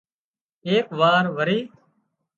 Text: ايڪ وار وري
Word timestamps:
ايڪ 0.67 0.87
وار 0.99 1.23
وري 1.35 1.59